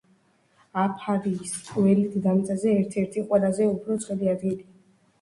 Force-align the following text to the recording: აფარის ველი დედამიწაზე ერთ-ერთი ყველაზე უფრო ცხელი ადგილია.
აფარის 0.83 1.53
ველი 1.77 2.07
დედამიწაზე 2.15 2.75
ერთ-ერთი 2.81 3.29
ყველაზე 3.31 3.73
უფრო 3.79 4.03
ცხელი 4.05 4.37
ადგილია. 4.37 4.73